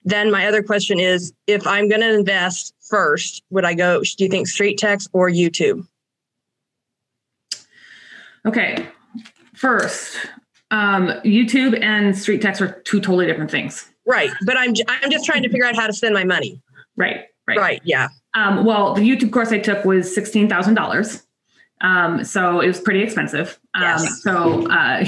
[0.02, 4.00] then my other question is, if I'm going to invest first, would I go?
[4.00, 5.86] Do you think StreetText or YouTube?
[8.46, 8.88] Okay,
[9.52, 10.16] first,
[10.70, 13.90] um, YouTube and StreetText are two totally different things.
[14.06, 16.62] Right, but I'm I'm just trying to figure out how to spend my money.
[16.98, 17.24] Right.
[17.46, 17.56] Right.
[17.56, 17.80] Right.
[17.84, 18.08] Yeah.
[18.34, 21.22] Um, well, the YouTube course I took was sixteen thousand dollars.
[21.80, 23.58] Um, so it was pretty expensive.
[23.78, 24.22] Um, yes.
[24.22, 25.04] so uh,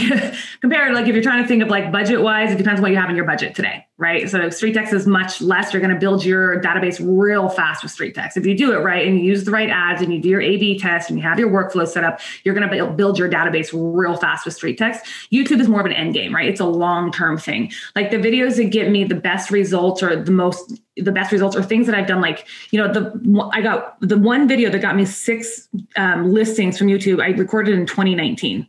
[0.61, 2.97] compared, like if you're trying to think of like budget wise, it depends what you
[2.97, 4.31] have in your budget today, right?
[4.31, 5.73] So StreetText is much less.
[5.73, 8.37] You're going to build your database real fast with StreetText.
[8.37, 10.41] If you do it right and you use the right ads and you do your
[10.41, 13.71] A/B test and you have your workflow set up, you're going to build your database
[13.73, 15.01] real fast with StreetText.
[15.33, 16.49] YouTube is more of an end game, right?
[16.49, 17.73] It's a long term thing.
[17.97, 21.57] Like the videos that get me the best results or the most the best results
[21.57, 22.21] or things that I've done.
[22.21, 26.79] Like you know the I got the one video that got me six um, listings
[26.79, 27.23] from YouTube.
[27.23, 28.60] I recorded in 2019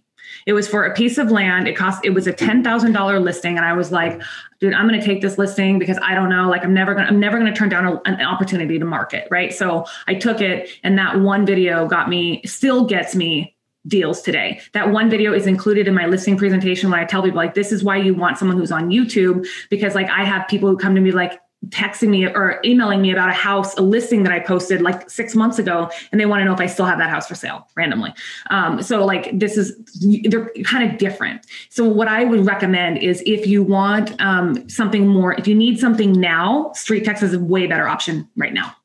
[0.46, 1.68] it was for a piece of land.
[1.68, 3.58] It cost, it was a $10,000 listing.
[3.58, 4.22] And I was like,
[4.60, 7.06] dude, I'm going to take this listing because I don't know, like I'm never going
[7.06, 9.28] to, I'm never going to turn down a, an opportunity to market.
[9.32, 9.54] Right.
[9.54, 13.56] So I took it and that one video got me, still gets me
[13.88, 14.62] deals today.
[14.74, 17.72] That one video is included in my listing presentation when I tell people like this
[17.72, 20.94] is why you want someone who's on YouTube because like I have people who come
[20.96, 24.40] to me like texting me or emailing me about a house, a listing that I
[24.40, 27.10] posted like six months ago, and they want to know if I still have that
[27.10, 28.14] house for sale randomly.
[28.50, 29.78] Um, so, like, this is,
[30.24, 31.46] they're kind of different.
[31.70, 35.80] So, what I would recommend is if you want um, something more, if you need
[35.80, 38.76] something now, street text is a way better option right now.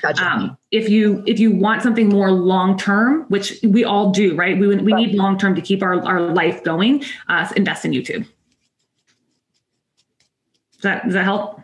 [0.00, 0.24] Gotcha.
[0.24, 4.56] Um, if you if you want something more long term, which we all do, right?
[4.56, 7.04] We we need long term to keep our, our life going.
[7.28, 8.26] Uh, invest in YouTube.
[10.74, 11.60] Does that, does that help?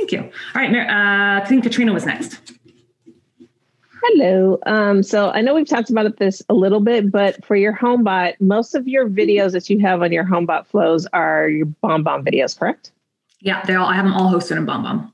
[0.00, 0.20] Thank you.
[0.54, 0.74] All right.
[0.74, 2.40] Uh, I think Katrina was next.
[4.02, 4.58] Hello.
[4.64, 8.40] Um, so I know we've talked about this a little bit, but for your HomeBot,
[8.40, 12.58] most of your videos that you have on your HomeBot flows are your BombBomb videos,
[12.58, 12.92] correct?
[13.40, 13.86] Yeah, they all.
[13.86, 15.12] I have them all hosted in BombBomb.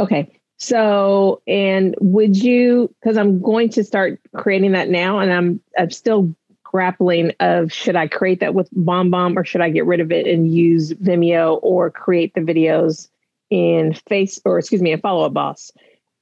[0.00, 0.32] Okay.
[0.56, 2.92] So, and would you?
[3.00, 7.94] Because I'm going to start creating that now, and I'm I'm still grappling of should
[7.94, 11.60] I create that with BombBomb or should I get rid of it and use Vimeo
[11.62, 13.08] or create the videos
[13.54, 15.70] in Face or excuse me, in Follow Up Boss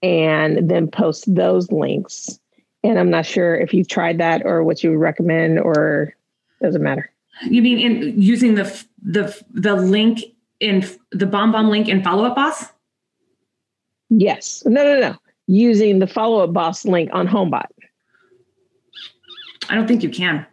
[0.02, 2.38] and then post those links.
[2.84, 6.14] And I'm not sure if you've tried that or what you would recommend or
[6.60, 7.10] doesn't matter.
[7.44, 10.20] You mean in using the the the link
[10.60, 12.66] in the BombBomb link in Follow Up Boss?
[14.10, 14.62] Yes.
[14.66, 15.16] No, no, no.
[15.46, 17.66] Using the Follow Up Boss link on HomeBot.
[19.70, 20.44] I don't think you can.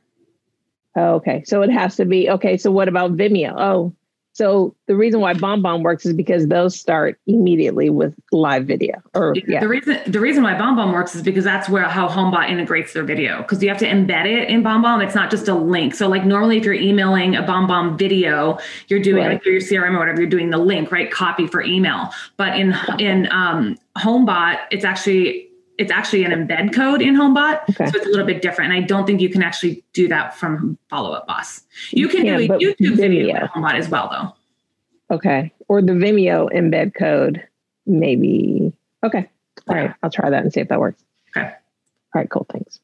[0.98, 1.44] okay.
[1.46, 2.56] So it has to be okay.
[2.58, 3.54] So what about Vimeo?
[3.58, 3.94] Oh,
[4.39, 8.93] so the reason why BombBomb works is because those start immediately with live video.
[9.13, 9.60] Or yeah.
[9.60, 13.04] The reason the reason why BombBomb works is because that's where how HomeBot integrates their
[13.04, 13.39] video.
[13.41, 15.04] Because you have to embed it in BombBomb.
[15.04, 15.93] It's not just a link.
[15.93, 19.34] So like normally if you're emailing a BombBomb video, you're doing right.
[19.34, 21.12] like through your CRM or whatever, you're doing the link, right?
[21.12, 22.08] Copy for email.
[22.38, 25.49] But in in um, HomeBot, it's actually
[25.80, 27.86] it's actually an embed code in HomeBot, okay.
[27.86, 28.74] so it's a little bit different.
[28.74, 31.62] And I don't think you can actually do that from Follow Up Boss.
[31.92, 32.98] You can do a YouTube Vimeo.
[32.98, 35.15] video with HomeBot as well, though.
[35.15, 37.48] Okay, or the Vimeo embed code,
[37.86, 38.74] maybe.
[39.04, 39.30] Okay,
[39.70, 41.02] all right, I'll try that and see if that works.
[41.36, 41.48] Okay.
[41.48, 42.46] All right, cool.
[42.52, 42.80] Thanks.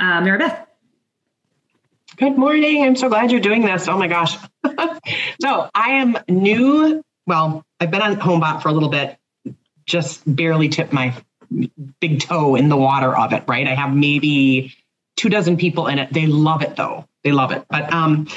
[0.00, 0.66] Uh, Maribeth.
[2.16, 2.84] Good morning.
[2.84, 3.86] I'm so glad you're doing this.
[3.86, 4.36] Oh my gosh.
[5.42, 7.04] so I am new.
[7.26, 9.18] Well, I've been on HomeBot for a little bit,
[9.84, 11.14] just barely tipped my
[12.00, 13.66] big toe in the water of it, right?
[13.66, 14.74] I have maybe
[15.16, 16.12] two dozen people in it.
[16.12, 17.06] They love it though.
[17.22, 17.64] They love it.
[17.68, 18.28] But um,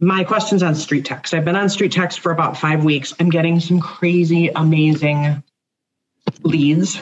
[0.00, 1.34] my questions on street text.
[1.34, 3.12] I've been on street text for about five weeks.
[3.18, 5.42] I'm getting some crazy, amazing
[6.42, 7.00] leads.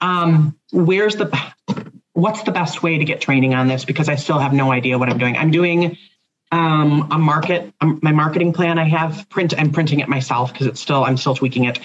[0.00, 1.54] Um, where's the
[2.12, 3.84] what's the best way to get training on this?
[3.84, 5.36] Because I still have no idea what I'm doing.
[5.36, 5.96] I'm doing
[6.50, 8.78] um, a market, um, my marketing plan.
[8.78, 9.54] I have print.
[9.58, 11.78] I'm printing it myself because it's still I'm still tweaking it.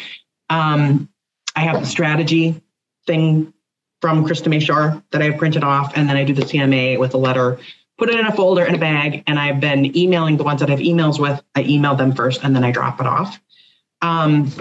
[0.49, 1.10] Um,
[1.56, 2.62] I have the strategy
[3.06, 3.54] thing
[4.02, 7.13] from Krista Mashore that I have printed off, and then I do the CMA with
[7.13, 7.60] a letter,
[7.98, 10.70] put it in a folder in a bag, and I've been emailing the ones that
[10.70, 11.42] I have emails with.
[11.56, 13.39] I email them first, and then I drop it off.
[14.02, 14.52] Um,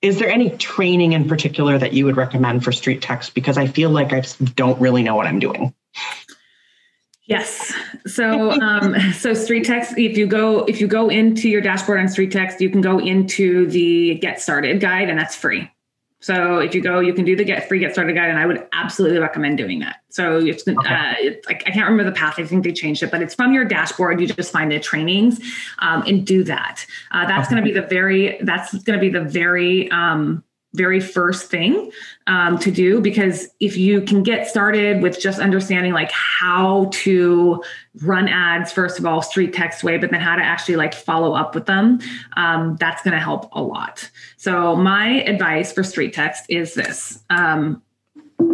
[0.00, 3.34] is there any training in particular that you would recommend for street text?
[3.34, 4.22] Because I feel like I
[4.56, 5.72] don't really know what I'm doing.
[7.26, 7.72] Yes.
[8.06, 12.08] So um, so street text, if you go if you go into your dashboard on
[12.08, 15.70] street text, you can go into the get started guide and that's free.
[16.22, 18.46] So if you go, you can do the get free get started guide, and I
[18.46, 19.96] would absolutely recommend doing that.
[20.08, 20.76] So it's, okay.
[20.76, 22.34] uh, it's like I can't remember the path.
[22.38, 24.20] I think they changed it, but it's from your dashboard.
[24.20, 25.40] You just find the trainings
[25.80, 26.86] um, and do that.
[27.10, 27.56] Uh, that's okay.
[27.56, 28.38] going to be the very.
[28.40, 29.90] That's going to be the very.
[29.90, 31.90] Um, very first thing
[32.26, 37.62] um, to do because if you can get started with just understanding like how to
[38.02, 41.34] run ads first of all street text way but then how to actually like follow
[41.34, 41.98] up with them
[42.36, 44.10] um, that's going to help a lot.
[44.36, 47.82] So my advice for street text is this um,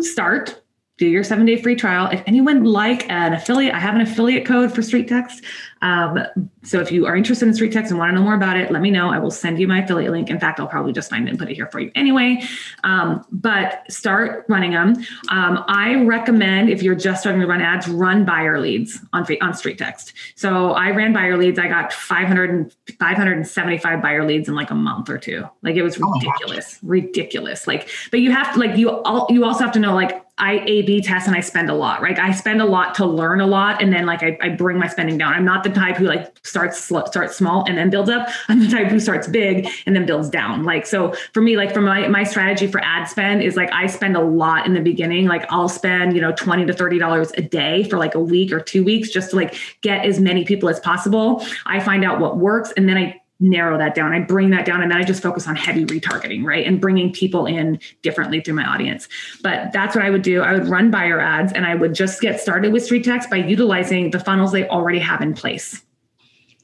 [0.01, 0.61] start
[0.99, 2.11] do your seven day free trial.
[2.11, 5.45] If anyone like an affiliate, I have an affiliate code for Street Text.
[5.81, 6.19] Um,
[6.65, 8.73] so if you are interested in Street Text and want to know more about it,
[8.73, 9.09] let me know.
[9.09, 10.29] I will send you my affiliate link.
[10.29, 12.43] In fact, I'll probably just find it and put it here for you anyway.
[12.83, 14.97] Um, but start running them.
[15.31, 19.55] Um, I recommend if you're just starting to run ads, run buyer leads on on
[19.55, 20.15] Street Text.
[20.35, 21.61] So I ran buyer leads.
[21.61, 25.49] I got 500 and 575 buyer leads in like a month or two.
[25.63, 27.69] Like it was ridiculous, oh, ridiculous.
[27.69, 30.63] Like, but you have to like you all you also have to know like I
[30.67, 32.19] A B test and I spend a lot, right?
[32.19, 33.83] I spend a lot to learn a lot.
[33.83, 35.33] And then like I, I bring my spending down.
[35.33, 38.29] I'm not the type who like starts starts small and then builds up.
[38.49, 40.65] I'm the type who starts big and then builds down.
[40.65, 43.87] Like, so for me, like for my, my strategy for ad spend is like, I
[43.87, 45.27] spend a lot in the beginning.
[45.27, 48.61] Like I'll spend, you know, 20 to $30 a day for like a week or
[48.61, 51.45] two weeks just to like get as many people as possible.
[51.67, 54.13] I find out what works and then I narrow that down.
[54.13, 56.67] I bring that down and then I just focus on heavy retargeting, right?
[56.67, 59.09] And bringing people in differently through my audience.
[59.43, 60.43] But that's what I would do.
[60.43, 63.37] I would run buyer ads and I would just get started with street text by
[63.37, 65.83] utilizing the funnels they already have in place.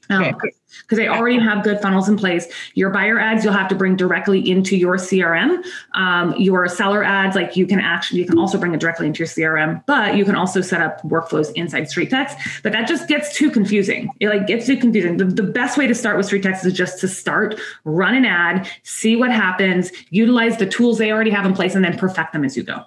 [0.09, 0.51] Um, okay
[0.85, 2.47] because they already have good funnels in place.
[2.75, 5.63] Your buyer ads you'll have to bring directly into your CRM.
[5.93, 9.19] Um, your seller ads, like you can actually, you can also bring it directly into
[9.19, 12.37] your CRM, but you can also set up workflows inside Street Text.
[12.63, 14.09] But that just gets too confusing.
[14.19, 15.17] It like gets too confusing.
[15.17, 18.25] The, the best way to start with Street Text is just to start, run an
[18.25, 22.33] ad, see what happens, utilize the tools they already have in place, and then perfect
[22.33, 22.83] them as you go.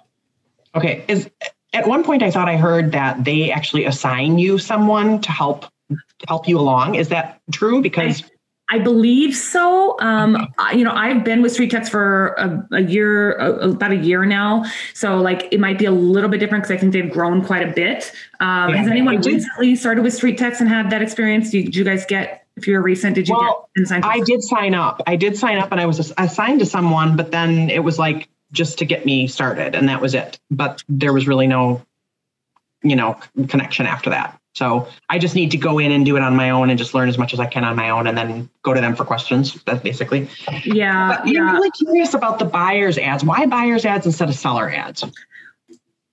[0.75, 1.03] Okay.
[1.07, 1.29] Is
[1.73, 5.65] at one point I thought I heard that they actually assign you someone to help
[6.27, 6.95] help you along.
[6.95, 7.81] Is that true?
[7.81, 8.23] Because
[8.71, 9.99] I believe so.
[9.99, 13.91] Um, I, you know, I've been with Street Text for a, a year, a, about
[13.91, 14.63] a year now.
[14.93, 17.67] So like it might be a little bit different because I think they've grown quite
[17.67, 18.11] a bit.
[18.39, 21.49] Um, Yeah, has anyone recently started with Street Text and had that experience?
[21.49, 24.05] Did, you guys get, if you were recent, did you Well, get?
[24.05, 25.01] I did sign up.
[25.07, 28.29] I did sign up and I was assigned to someone, but then it was like
[28.51, 30.39] just to get me started and that was it.
[30.51, 31.81] But there was really no,
[32.83, 34.38] you know, connection after that.
[34.59, 36.93] So I just need to go in and do it on my own and just
[36.93, 39.05] learn as much as I can on my own and then go to them for
[39.05, 39.57] questions.
[39.63, 40.27] That's basically.
[40.65, 43.23] Yeah, But I'm really curious about the buyer's ads.
[43.23, 45.05] Why buyer's ads instead of seller ads?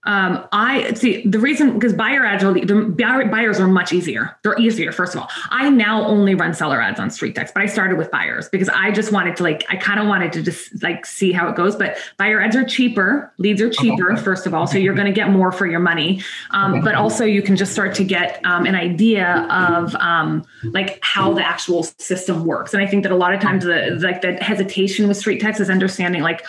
[0.06, 4.36] Um, I see the reason because buyer ads are the buyer, buyers are much easier.
[4.42, 5.28] They're easier, first of all.
[5.50, 8.68] I now only run seller ads on Street Text, but I started with buyers because
[8.68, 11.56] I just wanted to like I kind of wanted to just like see how it
[11.56, 11.74] goes.
[11.74, 15.12] But buyer ads are cheaper, leads are cheaper, first of all, so you're going to
[15.12, 16.22] get more for your money.
[16.50, 21.00] Um, but also you can just start to get um, an idea of um, like
[21.02, 22.74] how the actual system works.
[22.74, 25.60] And I think that a lot of times the like the hesitation with Street Text
[25.60, 26.44] is understanding like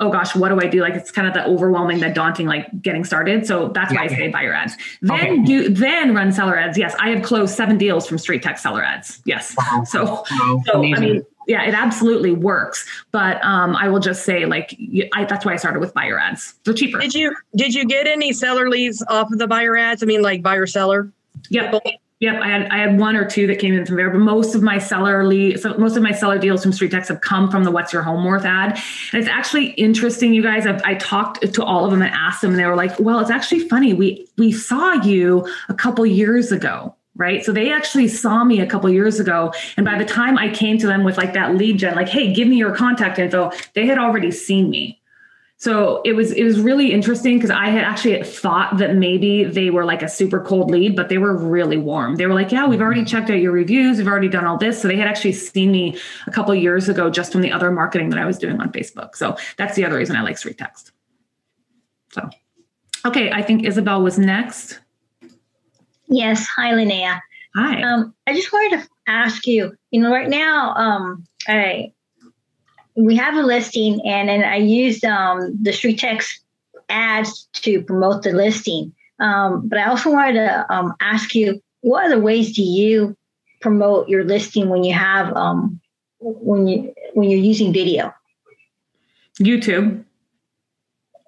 [0.00, 0.80] oh gosh, what do I do?
[0.80, 3.46] Like it's kind of the overwhelming, the daunting, like getting started.
[3.46, 4.76] So that's why I say buyer ads.
[5.02, 5.42] Then Okay.
[5.44, 6.76] do then run seller ads.
[6.76, 9.22] Yes, I have closed seven deals from Street Text seller ads.
[9.24, 9.54] Yes.
[9.56, 9.84] Wow.
[9.84, 12.84] So Wow, so I mean, yeah, it absolutely works.
[13.12, 16.18] But um, I will just say, like, y- I, that's why I started with buyer
[16.18, 16.54] ads.
[16.64, 16.98] They're cheaper.
[16.98, 20.02] Did you did you get any seller leads off of the buyer ads?
[20.02, 21.10] I mean, like buyer seller.
[21.50, 21.82] Yep.
[22.24, 22.40] Yep.
[22.40, 24.62] I had I had one or two that came in from there, but most of
[24.62, 27.64] my seller lead, so most of my seller deals from Street Text have come from
[27.64, 28.80] the What's Your Home Worth ad.
[29.12, 30.66] And it's actually interesting, you guys.
[30.66, 33.20] I've, I talked to all of them and asked them, and they were like, "Well,
[33.20, 33.92] it's actually funny.
[33.92, 37.44] We we saw you a couple years ago." Right.
[37.44, 39.52] So they actually saw me a couple years ago.
[39.76, 42.32] And by the time I came to them with like that lead gen, like, hey,
[42.32, 44.98] give me your contact info, they had already seen me.
[45.56, 49.70] So it was it was really interesting because I had actually thought that maybe they
[49.70, 52.16] were like a super cold lead, but they were really warm.
[52.16, 53.98] They were like, "Yeah, we've already checked out your reviews.
[53.98, 56.88] We've already done all this." So they had actually seen me a couple of years
[56.88, 59.16] ago just from the other marketing that I was doing on Facebook.
[59.16, 60.92] So that's the other reason I like Street Text.
[62.12, 62.28] So,
[63.06, 64.80] okay, I think Isabel was next.
[66.08, 66.46] Yes.
[66.56, 67.20] Hi, Linnea.
[67.56, 67.80] Hi.
[67.82, 71.93] Um, I just wanted to ask you, you know, right now, um, I
[72.96, 76.40] we have a listing and then I used um, the Street Text
[76.88, 78.92] ads to promote the listing.
[79.18, 83.16] Um, but I also wanted to um, ask you, what other ways do you
[83.60, 85.80] promote your listing when you have um,
[86.20, 88.12] when you when you're using video?
[89.40, 90.04] YouTube.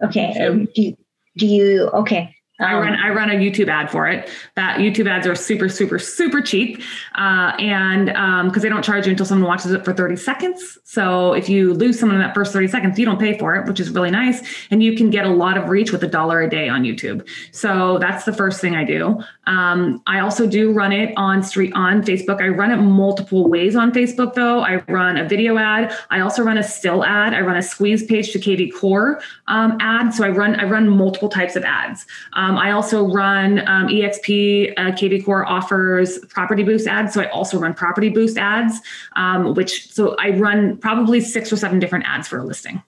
[0.02, 0.32] Okay.
[0.36, 0.96] and Do you,
[1.36, 2.35] do you okay?
[2.58, 4.30] I um, run I run a YouTube ad for it.
[4.54, 6.82] That YouTube ads are super super super cheap,
[7.14, 8.06] uh, and
[8.48, 10.78] because they don't charge you until someone watches it for thirty seconds.
[10.84, 13.66] So if you lose someone in that first thirty seconds, you don't pay for it,
[13.66, 16.40] which is really nice, and you can get a lot of reach with a dollar
[16.40, 17.28] a day on YouTube.
[17.52, 19.22] So that's the first thing I do.
[19.46, 22.40] Um, I also do run it on street on Facebook.
[22.40, 24.60] I run it multiple ways on Facebook though.
[24.60, 25.96] I run a video ad.
[26.10, 27.34] I also run a still ad.
[27.34, 30.12] I run a squeeze page to KV Core um, ad.
[30.14, 32.06] So I run I run multiple types of ads.
[32.32, 37.14] Um, I also run um, EXP uh, KV Core offers property boost ads.
[37.14, 38.80] So I also run property boost ads,
[39.14, 42.82] um, which so I run probably six or seven different ads for a listing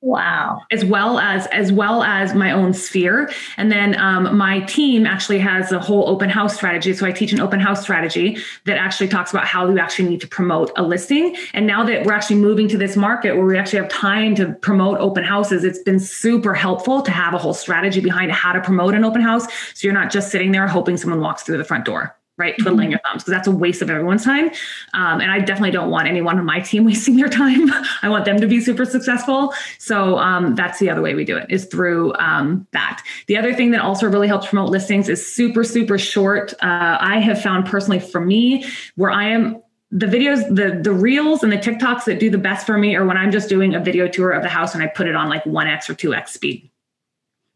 [0.00, 0.62] wow.
[0.70, 3.30] as well as as well as my own sphere.
[3.56, 6.92] And then um, my team actually has a whole open house strategy.
[6.92, 10.20] So i teach an open house strategy that actually talks about how you actually need
[10.20, 11.36] to promote a listing.
[11.52, 14.52] And now that we're actually moving to this market where we actually have time to
[14.54, 18.60] promote open houses it's been super helpful to have a whole strategy behind how to
[18.60, 19.46] promote an open house.
[19.74, 22.90] So you're not just sitting there hoping someone walks through the front door right twiddling
[22.90, 24.50] your thumbs because that's a waste of everyone's time.
[24.94, 27.68] Um, and i definitely don't want anyone on my team wasting their time.
[28.02, 29.52] I want them to be super successful.
[29.78, 33.02] So um, that's the other way we do it is through um, that.
[33.26, 36.52] The other thing that also really helps promote listings is super super short.
[36.62, 38.64] Uh, i have found personally for me
[38.96, 42.66] where i am the videos the the reels and the tiktoks that do the best
[42.66, 44.86] for me are when i'm just doing a video tour of the house and i
[44.86, 46.70] put it on like 1x or 2x speed.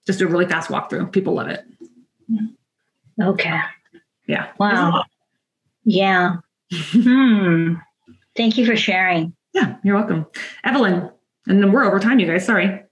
[0.07, 1.13] Just do a really fast walkthrough.
[1.13, 1.65] People love it.
[3.21, 3.61] Okay.
[4.33, 5.05] Yeah Wow.
[5.85, 6.37] Yeah.
[6.73, 7.75] hmm.
[8.37, 9.35] Thank you for sharing.
[9.53, 10.27] Yeah, you're welcome.
[10.65, 11.11] Evelyn,
[11.47, 12.47] and then we're over time, you guys.
[12.47, 12.83] Sorry.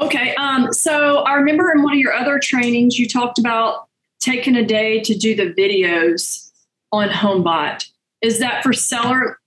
[0.00, 0.34] Okay.
[0.34, 3.86] Um, so I remember in one of your other trainings, you talked about
[4.18, 6.50] taking a day to do the videos
[6.90, 7.88] on HomeBot.
[8.22, 9.38] Is that for seller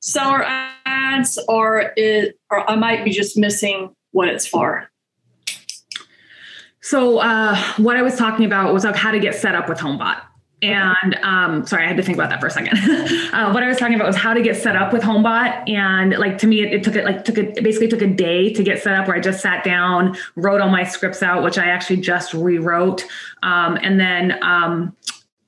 [0.00, 0.44] seller
[0.86, 4.90] ads, or it, or I might be just missing what it's for?
[6.84, 9.78] So, uh, what I was talking about was like how to get set up with
[9.78, 10.20] HomeBot.
[10.60, 12.76] And um, sorry, I had to think about that for a second.
[13.32, 16.12] uh, what I was talking about was how to get set up with HomeBot, and
[16.18, 18.62] like to me, it, it took it like took it basically took a day to
[18.62, 19.08] get set up.
[19.08, 23.06] Where I just sat down, wrote all my scripts out, which I actually just rewrote,
[23.42, 24.94] um, and then um,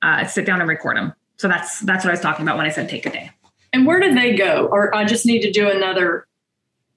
[0.01, 1.13] uh, sit down and record them.
[1.37, 3.29] So that's that's what I was talking about when I said take a day.
[3.73, 4.67] And where do they go?
[4.71, 6.25] Or I just need to do another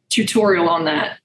[0.08, 1.19] tutorial on that.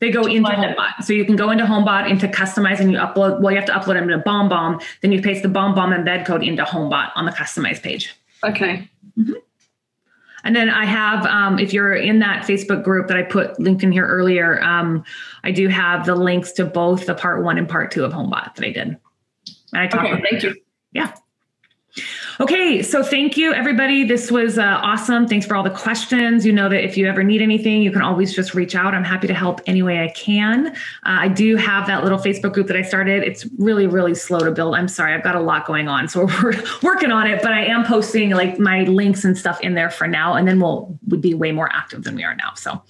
[0.00, 1.04] They go into HomeBot.
[1.04, 3.72] So you can go into HomeBot into customize and you upload, well, you have to
[3.72, 4.82] upload them to BombBomb.
[5.02, 8.14] Then you paste the BombBomb embed code into HomeBot on the customize page.
[8.42, 8.88] Okay.
[10.42, 13.82] And then I have, um, if you're in that Facebook group that I put linked
[13.82, 15.04] in here earlier, um,
[15.44, 18.54] I do have the links to both the part one and part two of HomeBot
[18.54, 18.96] that I did.
[19.72, 20.56] And I talked Okay, about thank you.
[20.92, 21.12] Yeah.
[22.38, 24.04] Okay, so thank you, everybody.
[24.04, 25.26] This was uh, awesome.
[25.26, 26.46] Thanks for all the questions.
[26.46, 28.94] You know that if you ever need anything, you can always just reach out.
[28.94, 30.68] I'm happy to help any way I can.
[30.68, 30.72] Uh,
[31.02, 33.22] I do have that little Facebook group that I started.
[33.22, 34.74] It's really, really slow to build.
[34.74, 37.42] I'm sorry, I've got a lot going on, so we're working on it.
[37.42, 40.60] But I am posting like my links and stuff in there for now, and then
[40.60, 42.54] we'll we'll be way more active than we are now.
[42.54, 42.82] So,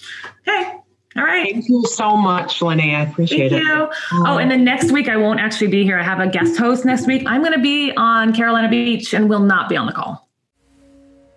[0.46, 0.74] okay.
[1.16, 1.52] All right.
[1.52, 2.94] Thank you so much, Linnea.
[2.94, 3.66] I appreciate Thank it.
[3.66, 3.90] you.
[4.12, 5.98] Oh, and then next week I won't actually be here.
[5.98, 7.24] I have a guest host next week.
[7.26, 10.29] I'm going to be on Carolina Beach and will not be on the call.